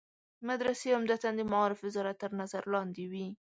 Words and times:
مدرسې 0.49 0.87
عمدتاً 0.97 1.29
د 1.37 1.41
معارف 1.51 1.79
وزارت 1.81 2.17
تر 2.23 2.31
نظر 2.41 2.63
لاندې 2.73 3.03
وي. 3.11 3.27